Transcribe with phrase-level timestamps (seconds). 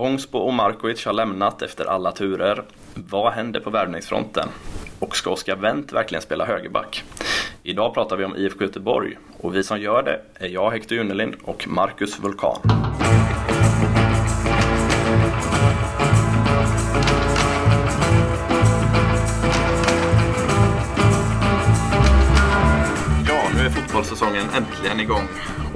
[0.00, 2.62] Bångsbo och Markovic har lämnat efter alla turer.
[2.94, 4.48] Vad händer på värvningsfronten?
[4.98, 7.04] Och ska Oskar Wendt verkligen spela högerback?
[7.62, 11.34] Idag pratar vi om IFK Göteborg och vi som gör det är jag, Hector Junelind
[11.42, 12.58] och Marcus Vulkan.
[23.28, 25.28] Ja, nu är fotbollssäsongen äntligen igång.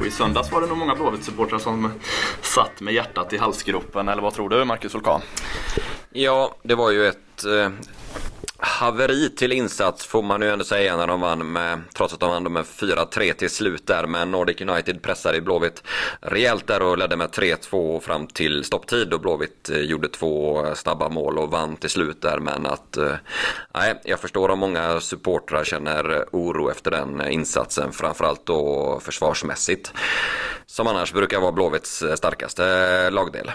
[0.04, 1.92] Och i söndags var det nog många Blåvitt-supportrar som
[2.42, 4.08] satt med hjärtat i halsgropen.
[4.08, 5.20] Eller vad tror du, Marcus Vulkan?
[6.10, 7.70] Ja, det var ju ett eh,
[8.84, 12.30] haveri till insats får man ju ändå säga när de vann med, trots att de
[12.30, 14.06] vann med 4-3 till slut där.
[14.06, 15.82] Men Nordic United pressade i Blåvitt
[16.20, 21.08] rejält där och ledde med 3-2 fram till stopptid och Blåvitt eh, gjorde två snabba
[21.08, 22.38] mål och vann till slut där.
[22.38, 23.12] Men att, eh,
[23.74, 29.92] nej, jag förstår om många supportrar känner oro efter den insatsen, framförallt då försvarsmässigt.
[30.66, 33.50] Som annars brukar vara Blåvitts eh, starkaste lagdel.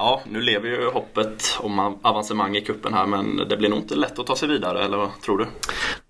[0.00, 3.94] Ja, nu lever ju hoppet om avancemang i kuppen här men det blir nog inte
[3.94, 5.46] lätt att ta sig vidare, eller vad tror du?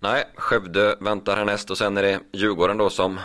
[0.00, 3.20] Nej, Skövde väntar härnäst och sen är det Djurgården då som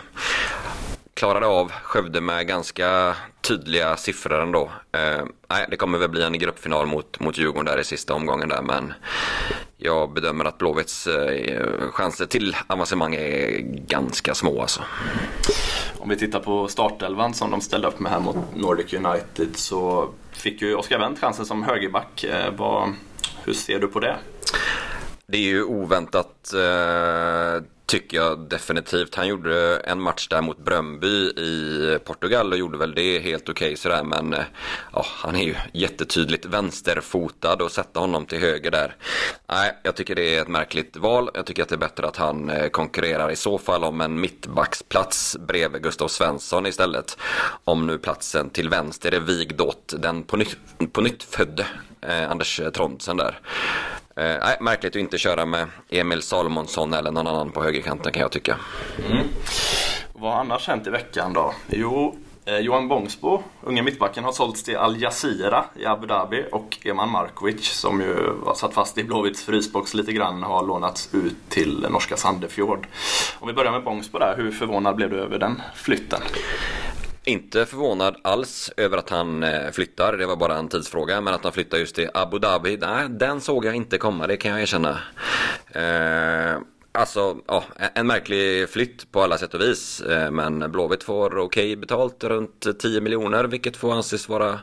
[1.14, 4.72] klarade av Skövde med ganska tydliga siffror ändå.
[4.92, 8.50] Eh, nej, det kommer väl bli en gruppfinal mot, mot Djurgården där i sista omgången
[8.50, 8.94] där men
[9.78, 14.82] jag bedömer att Blåvitts eh, chanser till avancemang är ganska små alltså.
[16.06, 20.10] Om vi tittar på startelvan som de ställde upp med här mot Nordic United så
[20.32, 22.24] fick ju Oskar Wendt chansen som högerback.
[22.24, 22.94] Eh, vad,
[23.44, 24.16] hur ser du på det?
[25.28, 29.16] Det är ju oväntat eh, tycker jag definitivt.
[29.16, 33.66] Han gjorde en match där mot Brömby i Portugal och gjorde väl det helt okej
[33.66, 34.44] okay, sådär men eh,
[34.94, 38.96] ja, han är ju jättetydligt vänsterfotad och sätta honom till höger där.
[39.48, 41.30] Nej, jag tycker det är ett märkligt val.
[41.34, 44.22] Jag tycker att det är bättre att han eh, konkurrerar i så fall om en
[44.22, 47.18] mittbacksplats bredvid Gustav Svensson istället.
[47.64, 50.58] Om nu platsen till vänster är vigd åt den på nytt,
[50.92, 51.66] på nytt födde
[52.02, 53.40] eh, Anders Trondsen där.
[54.18, 58.22] Eh, nej, märkligt att inte köra med Emil Salomonsson eller någon annan på högerkanten kan
[58.22, 58.56] jag tycka.
[59.10, 59.28] Mm.
[60.14, 61.54] Vad har annars hänt i veckan då?
[61.70, 62.16] Jo,
[62.46, 67.10] eh, Johan Bångsbo, unge mittbacken, har sålts till Al Jazeera i Abu Dhabi och Eman
[67.10, 71.88] Markovic, som ju var satt fast i Blåvitts frysbox lite grann, har lånats ut till
[71.90, 72.88] norska Sandefjord.
[73.40, 76.22] Om vi börjar med Bångsbo där, hur förvånad blev du över den flytten?
[77.28, 81.22] Inte förvånad alls över att han eh, flyttar, det var bara en tidsfråga.
[81.22, 84.38] Men att han flyttar just till Abu Dhabi, nej, den såg jag inte komma, det
[84.38, 85.00] kan jag erkänna.
[85.72, 86.60] Eh,
[86.96, 87.64] Alltså, ja,
[87.94, 90.02] en märklig flytt på alla sätt och vis.
[90.02, 94.60] Eh, men Blåvitt får okej okay betalt, runt 10 miljoner, vilket får anses vara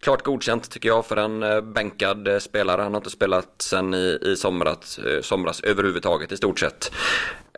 [0.00, 2.82] klart godkänt tycker jag för en eh, bänkad eh, spelare.
[2.82, 6.92] Han har inte spelat sen i, i somras, somras överhuvudtaget i stort sett.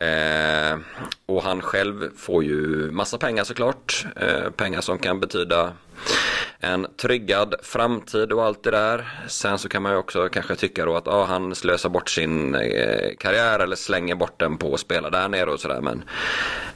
[0.01, 0.77] Eh,
[1.25, 4.05] och han själv får ju massa pengar såklart.
[4.15, 5.73] Eh, pengar som kan betyda
[6.61, 9.25] en tryggad framtid och allt det där.
[9.27, 12.55] Sen så kan man ju också kanske tycka då att ah, han slösar bort sin
[12.55, 15.81] eh, karriär eller slänger bort den på att spela där nere och sådär.
[15.81, 16.03] Men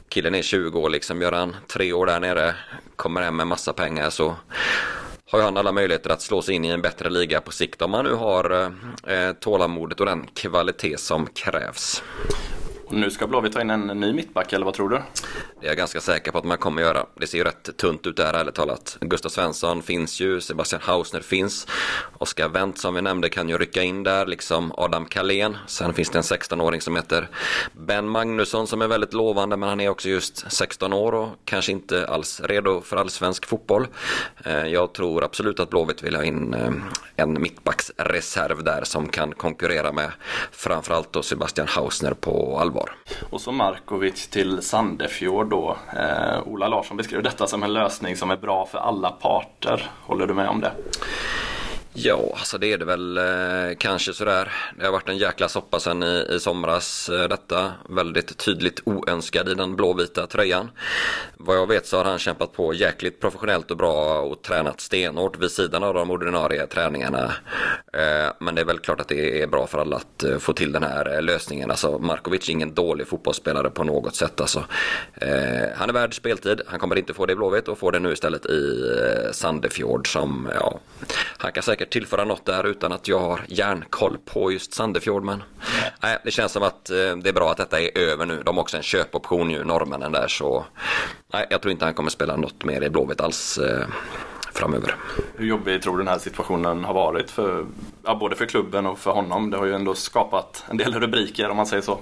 [0.08, 2.54] killen är 20 år liksom, gör han tre år där nere,
[2.96, 4.36] kommer hem med massa pengar så
[5.30, 7.82] har ju han alla möjligheter att slå sig in i en bättre liga på sikt
[7.82, 8.72] om han nu har
[9.06, 12.02] eh, tålamodet och den kvalitet som krävs.
[12.86, 14.96] Och nu ska Blåvitt ta in en ny mittback, eller vad tror du?
[15.60, 17.06] Det är jag ganska säker på att man kommer göra.
[17.14, 18.96] Det ser ju rätt tunt ut där, ärligt talat.
[19.00, 21.66] Gustav Svensson finns ju, Sebastian Hausner finns.
[22.18, 25.56] Oskar Wendt som vi nämnde kan ju rycka in där, liksom Adam Kalén.
[25.66, 27.28] Sen finns det en 16-åring som heter
[27.72, 31.72] Ben Magnusson som är väldigt lovande, men han är också just 16 år och kanske
[31.72, 33.86] inte alls redo för allsvensk fotboll.
[34.44, 36.72] Eh, jag tror absolut att Blåvitt vill ha in eh,
[37.16, 40.12] en mittbacksreserv där som kan konkurrera med
[40.52, 42.90] framförallt då Sebastian Hausner på allvar allvar.
[43.30, 45.76] Och så Markovic till Sandefjord då.
[45.96, 49.90] Eh, Ola Larsson beskrev detta som en lösning som är bra för alla parter.
[50.02, 50.72] Håller du med om det?
[51.96, 54.52] Ja, alltså det är det väl eh, kanske sådär.
[54.78, 57.72] Det har varit en jäkla soppa sen i, i somras eh, detta.
[57.88, 60.70] Väldigt tydligt oönskad i den blåvita tröjan.
[61.36, 65.38] Vad jag vet så har han kämpat på jäkligt professionellt och bra och tränat stenhårt
[65.38, 67.32] vid sidan av de ordinarie träningarna.
[67.92, 70.52] Eh, men det är väl klart att det är bra för alla att eh, få
[70.52, 71.70] till den här eh, lösningen.
[71.70, 74.40] Alltså Markovic är ingen dålig fotbollsspelare på något sätt.
[74.40, 74.64] Alltså,
[75.14, 76.60] eh, han är värd speltid.
[76.66, 80.12] Han kommer inte få det i Blåvitt och får det nu istället i eh, Sandefjord
[80.12, 80.80] som, ja,
[81.38, 85.24] han kan säkert säkert tillföra något där utan att jag har järnkoll på just Sandefjord.
[85.24, 85.42] Men
[86.02, 88.42] nej, det känns som att eh, det är bra att detta är över nu.
[88.44, 90.28] De har också en köpoption ju, norrmännen där.
[90.28, 90.64] Så
[91.32, 93.86] nej, jag tror inte han kommer spela något mer i Blåvitt alls eh,
[94.52, 94.96] framöver.
[95.36, 97.66] Hur jobbig tror du den här situationen har varit för,
[98.04, 99.50] ja, både för klubben och för honom?
[99.50, 101.98] Det har ju ändå skapat en del rubriker om man säger så.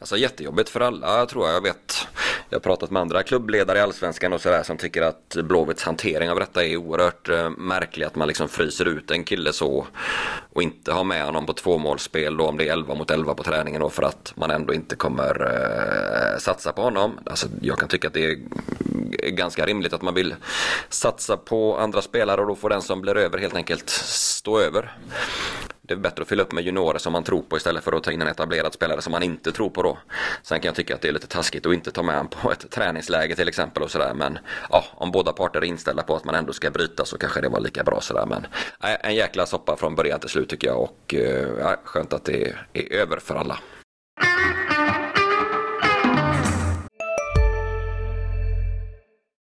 [0.00, 1.54] Alltså jättejobbigt för alla tror jag.
[1.54, 2.08] Jag vet
[2.54, 6.30] jag har pratat med andra klubbledare i Allsvenskan och sådär som tycker att Blåvitts hantering
[6.30, 8.06] av detta är oerhört eh, märklig.
[8.06, 9.86] Att man liksom fryser ut en kille så
[10.52, 13.42] och inte har med honom på tvåmålsspel då om det är 11 mot 11 på
[13.42, 15.40] träningen då för att man ändå inte kommer
[16.34, 17.18] eh, satsa på honom.
[17.26, 18.38] Alltså, jag kan tycka att det är
[19.30, 20.34] ganska rimligt att man vill
[20.88, 24.96] satsa på andra spelare och då får den som blir över helt enkelt stå över.
[25.86, 28.02] Det är bättre att fylla upp med juniorer som man tror på istället för att
[28.02, 29.98] ta in en etablerad spelare som man inte tror på då.
[30.42, 32.52] Sen kan jag tycka att det är lite taskigt att inte ta med honom på
[32.52, 34.14] ett träningsläge till exempel och sådär.
[34.14, 34.38] Men
[34.70, 37.48] ja, om båda parter är inställda på att man ändå ska bryta så kanske det
[37.48, 38.26] var lika bra sådär.
[38.26, 38.46] Men
[38.80, 42.54] en jäkla soppa från början till slut tycker jag och eh, ja, skönt att det
[42.72, 43.58] är över för alla.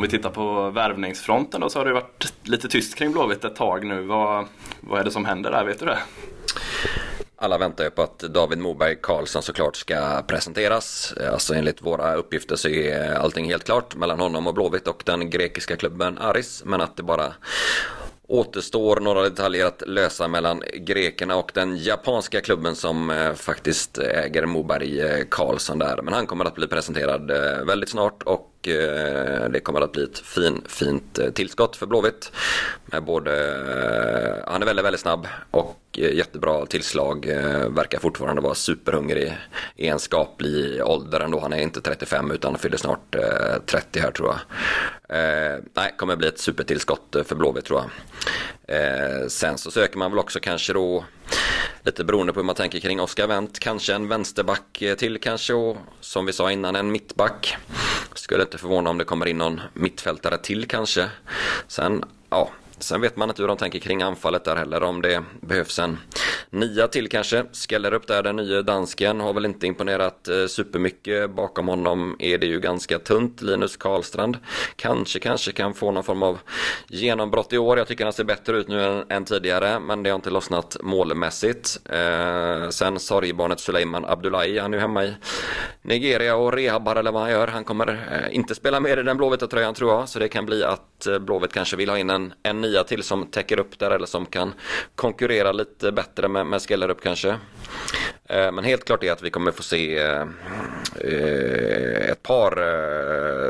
[0.00, 3.56] Om vi tittar på värvningsfronten då så har det varit lite tyst kring Blåvitt ett
[3.56, 4.02] tag nu.
[4.02, 4.46] Vad,
[4.80, 5.98] vad är det som händer där, vet du det?
[7.36, 11.14] Alla väntar ju på att David Moberg Karlsson såklart ska presenteras.
[11.32, 15.30] Alltså enligt våra uppgifter så är allting helt klart mellan honom och Blåvitt och den
[15.30, 16.62] grekiska klubben Aris.
[16.66, 17.32] Men att det bara
[18.28, 24.46] återstår några detaljer att lösa mellan grekerna och den japanska klubben som eh, faktiskt äger
[24.46, 26.02] Moberg eh, Karlsson där.
[26.02, 30.04] Men han kommer att bli presenterad eh, väldigt snart och Eh, det kommer att bli
[30.04, 32.32] ett fin, fint eh, tillskott för Blåvitt.
[32.86, 37.26] Med både, eh, han är väldigt, väldigt snabb och jättebra tillslag.
[37.70, 39.36] Verkar fortfarande vara superhungrig
[39.76, 41.40] i en skaplig ålder ändå.
[41.40, 43.16] Han är inte 35 utan fyller snart
[43.66, 44.38] 30 här tror jag.
[45.74, 47.82] Nej, kommer bli ett supertillskott för Blåvitt tror
[48.66, 49.30] jag.
[49.30, 51.04] Sen så söker man väl också kanske då
[51.82, 53.58] lite beroende på hur man tänker kring Oscar Wendt.
[53.58, 57.56] Kanske en vänsterback till kanske och som vi sa innan en mittback.
[58.14, 61.10] Skulle inte förvåna om det kommer in någon mittfältare till kanske.
[61.68, 62.50] Sen, ja,
[62.80, 64.82] Sen vet man inte hur de tänker kring anfallet där heller.
[64.82, 65.98] Om det behövs en
[66.50, 67.44] nia till kanske.
[67.52, 71.30] Skellerup där, den nya dansken har väl inte imponerat eh, supermycket.
[71.30, 73.42] Bakom honom är det ju ganska tunt.
[73.42, 74.36] Linus Karlstrand
[74.76, 76.38] kanske, kanske kan få någon form av
[76.88, 77.78] genombrott i år.
[77.78, 79.80] Jag tycker han ser bättre ut nu än, än tidigare.
[79.80, 81.80] Men det har inte lossnat målmässigt.
[81.84, 85.14] Eh, sen sorgbarnet Suleiman Abdullahi, han är ju hemma i
[85.82, 87.46] Nigeria och rehabbar eller vad han gör.
[87.46, 90.08] Han kommer eh, inte spela mer i den blåvita tröjan tror jag.
[90.08, 93.02] Så det kan bli att eh, Blåvitt kanske vill ha in en, en nya till
[93.02, 94.54] som täcker upp där eller som kan
[94.94, 97.28] konkurrera lite bättre med, med Skellerup kanske.
[98.24, 100.26] Eh, men helt klart är att vi kommer få se eh,
[101.00, 102.52] eh, ett par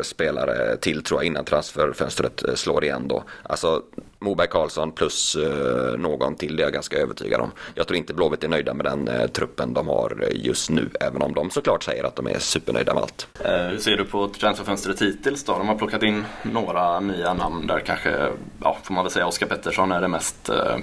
[0.02, 3.24] spelare till tror jag innan transferfönstret eh, slår igen då.
[3.42, 3.82] Alltså
[4.18, 7.50] Moberg Karlsson plus eh, någon till, det är jag ganska övertygad om.
[7.74, 11.22] Jag tror inte Blåvitt är nöjda med den eh, truppen de har just nu, även
[11.22, 13.28] om de såklart säger att de är supernöjda med allt.
[13.70, 15.52] Hur ser du på transferfönstret hittills då?
[15.58, 18.28] De har plockat in några nya namn där kanske,
[18.62, 20.76] ja, får man väl säga Oskar Pettersson är det mest eh,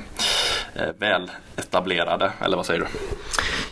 [0.98, 2.88] väl etablerade, eller vad säger du?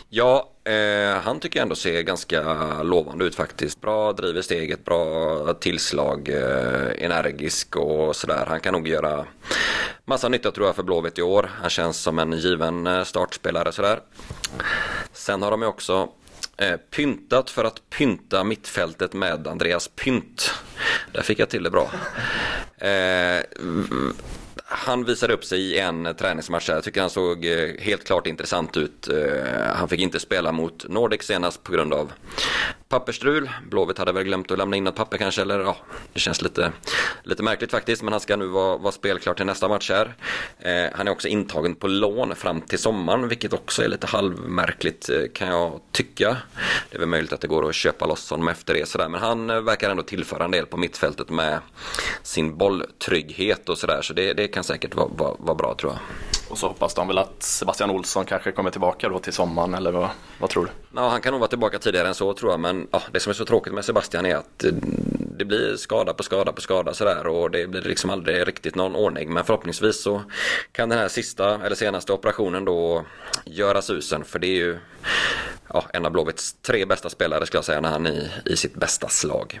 [0.08, 2.42] Ja, eh, han tycker jag ändå ser ganska
[2.82, 3.80] lovande ut faktiskt.
[3.80, 8.44] Bra driv i steget, bra tillslag, eh, energisk och sådär.
[8.48, 9.26] Han kan nog göra
[10.04, 11.50] massa nytta tror jag för Blåvitt i år.
[11.60, 14.00] Han känns som en given eh, startspelare sådär.
[15.12, 16.08] Sen har de ju också
[16.58, 20.50] Eh, pyntat för att pynta mittfältet med Andreas Pynt.
[21.12, 21.90] Där fick jag till det bra.
[22.78, 23.42] Eh,
[24.86, 26.68] han visade upp sig i en träningsmatch.
[26.68, 29.08] Jag tycker han såg eh, helt klart intressant ut.
[29.08, 32.12] Eh, han fick inte spela mot Nordic senast på grund av
[32.88, 35.42] Pappersstrul, Blåvitt hade väl glömt att lämna in något papper kanske.
[35.42, 35.76] Eller ja,
[36.12, 36.72] det känns lite,
[37.22, 38.02] lite märkligt faktiskt.
[38.02, 40.14] Men han ska nu vara, vara spelklar till nästa match här.
[40.58, 43.28] Eh, han är också intagen på lån fram till sommaren.
[43.28, 46.36] Vilket också är lite halvmärkligt eh, kan jag tycka.
[46.90, 48.88] Det är väl möjligt att det går att köpa loss honom efter det.
[48.88, 49.08] Sådär.
[49.08, 51.58] Men han eh, verkar ändå tillföra en del på mittfältet med
[52.22, 54.02] sin bolltrygghet och sådär.
[54.02, 56.35] Så det, det kan säkert vara, vara, vara bra tror jag.
[56.56, 59.92] Och så hoppas de väl att Sebastian Olsson kanske kommer tillbaka då till sommaren eller
[59.92, 60.08] vad,
[60.40, 60.70] vad tror du?
[60.94, 62.60] Ja, han kan nog vara tillbaka tidigare än så tror jag.
[62.60, 64.72] Men ja, det som är så tråkigt med Sebastian är att eh,
[65.38, 68.96] det blir skada på skada på skada sådär och det blir liksom aldrig riktigt någon
[68.96, 69.32] ordning.
[69.32, 70.22] Men förhoppningsvis så
[70.72, 73.04] kan den här sista eller senaste operationen då
[73.44, 74.24] göra susen.
[74.24, 74.78] För det är ju
[75.68, 78.56] ja, en av Blåvitts tre bästa spelare skulle jag säga när han är i, i
[78.56, 79.60] sitt bästa slag.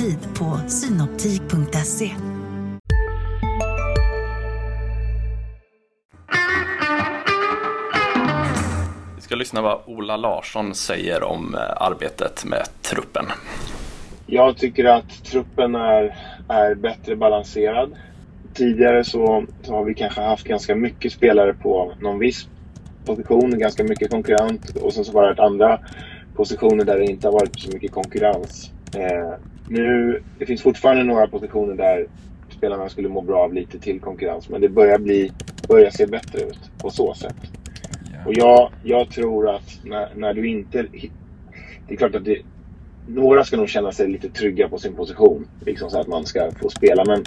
[0.00, 2.10] Tid på synoptik.se.
[9.16, 13.24] Vi ska lyssna vad Ola Larsson säger om eh, arbetet med truppen.
[14.26, 16.16] Jag tycker att truppen är,
[16.48, 17.96] är bättre balanserad.
[18.54, 22.48] Tidigare så, så har vi kanske haft ganska mycket spelare på någon viss
[23.04, 25.78] position, ganska mycket konkurrent och sen så var det andra
[26.34, 28.70] positioner där det inte har varit så mycket konkurrens.
[28.94, 32.06] Eh, nu, det finns fortfarande några positioner där
[32.48, 35.32] spelarna skulle må bra av lite till konkurrens men det börjar, bli,
[35.68, 37.36] börjar se bättre ut på så sätt.
[38.26, 40.86] Och jag, jag tror att när, när du inte...
[41.88, 42.42] Det är klart att det,
[43.06, 45.46] några ska nog känna sig lite trygga på sin position.
[45.66, 47.04] Liksom så att man ska få spela.
[47.04, 47.24] Men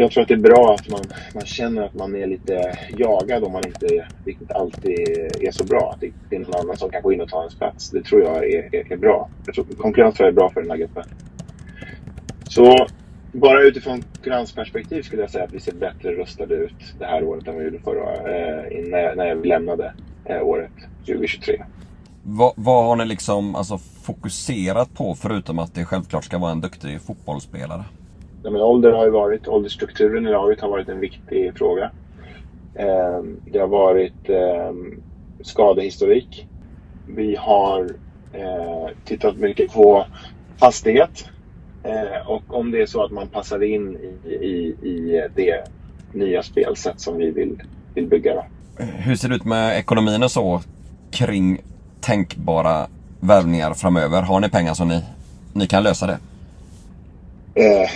[0.00, 3.44] jag tror att det är bra att man, man känner att man är lite jagad
[3.44, 4.98] om man inte riktigt alltid
[5.40, 5.92] är så bra.
[5.94, 6.00] Att
[6.30, 7.90] det är någon annan som kan gå in och ta ens plats.
[7.90, 9.28] Det tror jag är, är, är bra.
[9.46, 11.04] Jag tror, konkurrens tror jag är bra för den här gruppen.
[12.48, 12.86] Så
[13.32, 17.48] bara utifrån konkurrensperspektiv skulle jag säga att vi ser bättre rustade ut det här året
[17.48, 19.92] än vi gjorde förra eh, när, när vi lämnade
[20.24, 20.72] eh, året
[21.06, 21.62] 2023.
[22.22, 26.60] Vad, vad har ni liksom alltså, fokuserat på förutom att det självklart ska vara en
[26.60, 27.84] duktig fotbollsspelare?
[28.42, 31.90] Ja, men ålder har ju varit, åldersstrukturen i laget har varit en viktig fråga.
[32.74, 34.72] Eh, det har varit eh,
[35.40, 36.46] skadehistorik.
[37.06, 37.90] Vi har
[38.32, 40.06] eh, tittat mycket på
[40.58, 41.28] hastighet.
[41.82, 45.64] Eh, och om det är så att man passar in i, i, i det
[46.12, 47.62] nya spelsätt som vi vill,
[47.94, 48.34] vill bygga.
[48.34, 48.44] Då.
[48.84, 50.60] Hur ser det ut med ekonomin och så
[51.10, 51.60] kring
[52.00, 52.86] tänkbara
[53.20, 54.22] värvningar framöver?
[54.22, 55.02] Har ni pengar som ni,
[55.52, 56.18] ni kan lösa det?
[57.54, 57.90] Eh,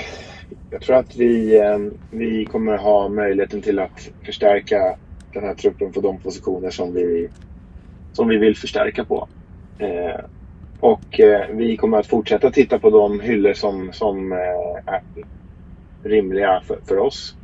[0.72, 4.96] jag tror att vi, ehm, vi kommer ha möjligheten till att förstärka
[5.32, 7.28] den här truppen på de positioner som vi,
[8.12, 9.28] som vi vill förstärka på.
[9.78, 10.24] Eh,
[10.80, 15.02] och eh, vi kommer att fortsätta titta på de hyllor som, som eh, är
[16.04, 17.36] rimliga för, för oss.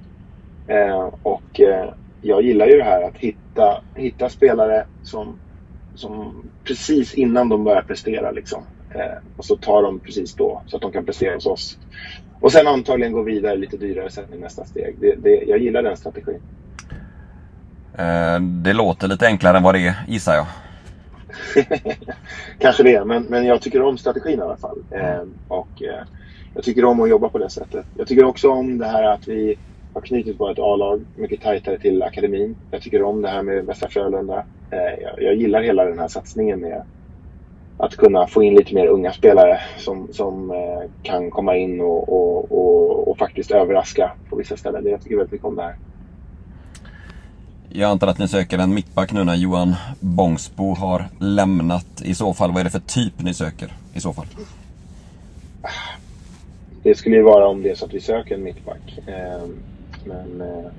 [0.71, 5.41] Eh, och eh, jag gillar ju det här att hitta, hitta spelare som,
[5.95, 8.67] som precis innan de börjar prestera liksom.
[8.95, 11.79] Eh, och så tar de precis då så att de kan prestera hos oss.
[12.41, 14.97] Och sen antagligen gå vidare lite dyrare sen i nästa steg.
[15.01, 16.41] Det, det, jag gillar den strategin.
[18.41, 20.47] Det låter lite enklare än vad det är gissar jag.
[22.59, 24.79] Kanske det, men, men jag tycker om strategin i alla fall.
[24.91, 26.05] Eh, och eh,
[26.55, 27.87] jag tycker om att jobba på det sättet.
[27.97, 29.59] Jag tycker också om det här att vi
[29.95, 32.57] har knutit på ett A-lag mycket tajtare till akademin.
[32.71, 34.45] Jag tycker om det här med Västra Frölunda.
[34.71, 36.83] Eh, jag, jag, gillar hela den här satsningen med
[37.79, 42.09] att kunna få in lite mer unga spelare som, som eh, kan komma in och,
[42.09, 44.87] och, och, och, faktiskt överraska på vissa ställen.
[44.87, 45.77] Jag tycker väldigt mycket om det här.
[47.69, 52.03] Jag antar att ni söker en mittback nu när Johan Bångsbo har lämnat.
[52.05, 54.27] I så fall, vad är det för typ ni söker i så fall?
[56.83, 58.99] Det skulle ju vara om det är så att vi söker en mittback.
[59.07, 59.57] Ehm,
[60.05, 60.71] men eh,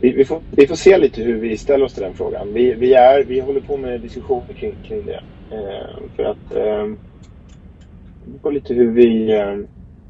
[0.00, 2.52] vi, får, vi får se lite hur vi ställer oss till den frågan.
[2.52, 5.20] Vi, vi, är, vi håller på med diskussioner kring, kring det.
[5.54, 6.50] Eh, för att
[8.24, 9.56] det på lite hur vi, eh,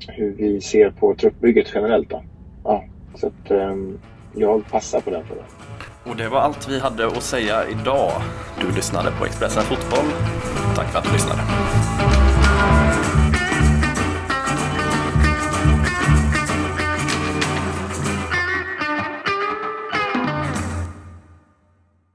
[0.08, 2.10] hur vi ser på truppbygget generellt.
[2.10, 2.22] Då.
[2.64, 2.84] Ja,
[3.14, 3.50] så att,
[4.34, 5.44] jag passar på den frågan.
[6.04, 8.12] Och det var allt vi hade att säga idag.
[8.60, 10.10] Du lyssnade på Expressen Fotboll.
[10.76, 11.40] Tack för att du lyssnade.